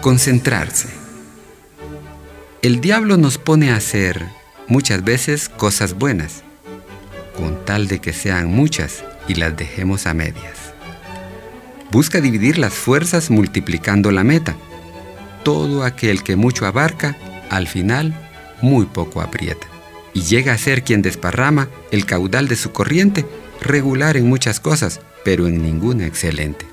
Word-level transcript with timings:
Concentrarse. 0.00 0.88
El 2.62 2.80
diablo 2.80 3.18
nos 3.18 3.36
pone 3.36 3.70
a 3.70 3.76
hacer 3.76 4.24
muchas 4.66 5.04
veces 5.04 5.50
cosas 5.50 5.92
buenas, 5.92 6.42
con 7.36 7.66
tal 7.66 7.86
de 7.86 8.00
que 8.00 8.14
sean 8.14 8.46
muchas 8.46 9.04
y 9.28 9.34
las 9.34 9.54
dejemos 9.54 10.06
a 10.06 10.14
medias. 10.14 10.72
Busca 11.90 12.22
dividir 12.22 12.56
las 12.56 12.72
fuerzas 12.72 13.28
multiplicando 13.28 14.10
la 14.10 14.24
meta. 14.24 14.56
Todo 15.44 15.84
aquel 15.84 16.22
que 16.22 16.34
mucho 16.34 16.64
abarca, 16.64 17.18
al 17.50 17.68
final, 17.68 18.14
muy 18.62 18.86
poco 18.86 19.20
aprieta. 19.20 19.66
Y 20.14 20.22
llega 20.22 20.54
a 20.54 20.58
ser 20.58 20.82
quien 20.82 21.02
desparrama 21.02 21.68
el 21.90 22.06
caudal 22.06 22.48
de 22.48 22.56
su 22.56 22.72
corriente, 22.72 23.26
regular 23.60 24.16
en 24.16 24.30
muchas 24.30 24.60
cosas, 24.60 25.02
pero 25.26 25.46
en 25.46 25.62
ninguna 25.62 26.06
excelente. 26.06 26.64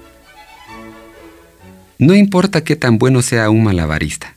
No 2.00 2.14
importa 2.14 2.64
qué 2.64 2.76
tan 2.76 3.00
bueno 3.00 3.24
sea 3.24 3.50
un 3.50 3.64
malabarista, 3.64 4.36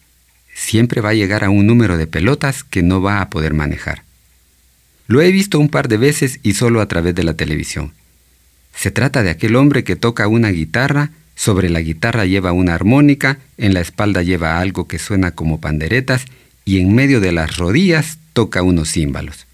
siempre 0.55 1.03
va 1.03 1.11
a 1.11 1.15
llegar 1.15 1.45
a 1.45 1.51
un 1.51 1.67
número 1.67 1.99
de 1.99 2.07
pelotas 2.07 2.65
que 2.65 2.83
no 2.83 3.03
va 3.03 3.21
a 3.21 3.29
poder 3.29 3.53
manejar. 3.53 4.03
Lo 5.07 5.21
he 5.21 5.31
visto 5.31 5.59
un 5.59 5.69
par 5.69 5.89
de 5.89 5.99
veces 5.99 6.41
y 6.43 6.55
solo 6.55 6.81
a 6.81 6.89
través 6.89 7.15
de 7.15 7.23
la 7.23 7.35
televisión. 7.35 7.93
Se 8.75 8.91
trata 8.91 9.23
de 9.23 9.29
aquel 9.29 9.57
hombre 9.57 9.85
que 9.85 9.95
toca 9.95 10.27
una 10.27 10.49
guitarra, 10.49 11.11
sobre 11.35 11.69
la 11.69 11.81
guitarra 11.81 12.25
lleva 12.25 12.53
una 12.53 12.75
armónica, 12.75 13.39
en 13.59 13.75
la 13.75 13.81
espalda 13.81 14.23
lleva 14.23 14.59
algo 14.59 14.89
que 14.89 14.99
suena 14.99 15.33
como 15.33 15.61
panderetas 15.61 16.25
y 16.65 16.81
en 16.81 16.95
medio 16.95 17.21
de 17.21 17.33
las 17.33 17.59
rodillas 17.59 18.19
toca 18.33 18.63
unos 18.63 18.91
címbalos. 18.93 19.47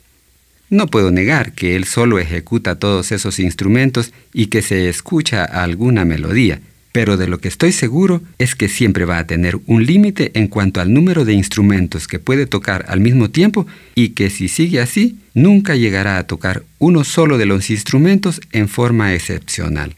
No 0.70 0.86
puedo 0.86 1.10
negar 1.10 1.52
que 1.52 1.74
él 1.74 1.84
solo 1.84 2.20
ejecuta 2.20 2.78
todos 2.78 3.10
esos 3.10 3.40
instrumentos 3.40 4.12
y 4.32 4.46
que 4.46 4.62
se 4.62 4.88
escucha 4.88 5.45
alguna 5.45 6.04
melodía, 6.04 6.60
pero 6.96 7.18
de 7.18 7.27
lo 7.27 7.41
que 7.41 7.48
estoy 7.48 7.73
seguro 7.73 8.23
es 8.38 8.55
que 8.55 8.70
siempre 8.70 9.04
va 9.04 9.18
a 9.18 9.27
tener 9.27 9.60
un 9.66 9.84
límite 9.84 10.30
en 10.32 10.48
cuanto 10.48 10.80
al 10.80 10.95
número 10.95 11.27
de 11.27 11.34
instrumentos 11.34 12.09
que 12.09 12.18
puede 12.18 12.46
tocar 12.46 12.87
al 12.88 13.01
mismo 13.01 13.29
tiempo 13.29 13.66
y 13.95 14.15
que 14.15 14.30
si 14.30 14.48
sigue 14.48 14.80
así, 14.80 15.18
nunca 15.35 15.76
llegará 15.76 16.16
a 16.16 16.26
tocar 16.26 16.62
uno 16.79 17.04
solo 17.04 17.37
de 17.37 17.45
los 17.45 17.68
instrumentos 17.68 18.40
en 18.51 18.70
forma 18.70 19.12
excepcional. 19.12 19.95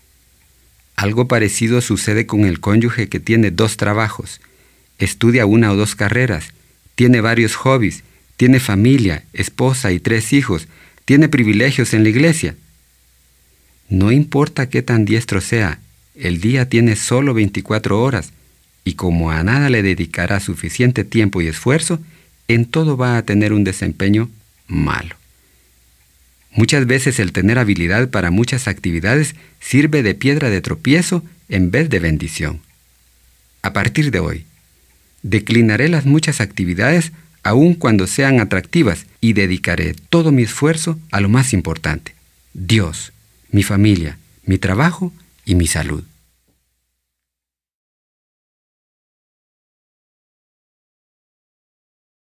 Algo 0.97 1.28
parecido 1.28 1.83
sucede 1.83 2.27
con 2.27 2.45
el 2.45 2.59
cónyuge 2.59 3.09
que 3.09 3.20
tiene 3.20 3.53
dos 3.53 3.77
trabajos, 3.77 4.41
estudia 4.98 5.47
una 5.47 5.70
o 5.70 5.77
dos 5.77 5.94
carreras, 5.94 6.53
tiene 6.97 7.20
varios 7.20 7.55
hobbies, 7.55 8.03
tiene 8.37 8.59
familia, 8.59 9.22
esposa 9.33 9.92
y 9.92 10.00
tres 10.00 10.33
hijos, 10.33 10.67
tiene 11.05 11.28
privilegios 11.28 11.94
en 11.94 12.03
la 12.03 12.09
iglesia. 12.09 12.56
No 13.89 14.11
importa 14.11 14.69
qué 14.69 14.83
tan 14.83 15.05
diestro 15.05 15.41
sea, 15.41 15.78
el 16.19 16.41
día 16.41 16.69
tiene 16.69 16.97
solo 16.97 17.34
24 17.34 18.00
horas 18.02 18.33
y 18.84 18.94
como 18.94 19.30
a 19.30 19.42
nada 19.44 19.69
le 19.70 19.83
dedicará 19.83 20.41
suficiente 20.41 21.05
tiempo 21.05 21.42
y 21.42 21.47
esfuerzo, 21.47 22.00
en 22.48 22.64
todo 22.64 22.97
va 22.97 23.16
a 23.16 23.22
tener 23.22 23.52
un 23.52 23.64
desempeño 23.64 24.30
malo. 24.66 25.16
Muchas 26.52 26.86
veces 26.86 27.19
el 27.19 27.33
tener 27.33 27.58
habilidad 27.58 28.08
para 28.08 28.30
muchas 28.30 28.66
actividades 28.66 29.34
sirve 29.60 30.02
de 30.02 30.14
piedra 30.14 30.50
de 30.50 30.60
tropiezo 30.60 31.22
en 31.48 31.70
vez 31.70 31.91
de 31.91 31.98
bendición. 31.98 32.60
A 33.62 33.72
partir 33.72 34.10
de 34.10 34.20
hoy, 34.20 34.44
declinaré 35.22 35.88
las 35.88 36.06
muchas 36.06 36.41
actividades 36.41 37.12
aun 37.42 37.75
cuando 37.75 38.06
sean 38.06 38.41
atractivas 38.41 39.06
y 39.20 39.34
dedicaré 39.34 39.94
todo 40.08 40.32
mi 40.32 40.42
esfuerzo 40.42 40.98
a 41.10 41.20
lo 41.20 41.28
más 41.28 41.53
importante, 41.53 42.14
Dios, 42.55 43.12
mi 43.50 43.62
familia, 43.62 44.19
mi 44.44 44.58
trabajo 44.58 45.12
y 45.48 45.54
mi 45.54 45.66
salud. 45.66 46.04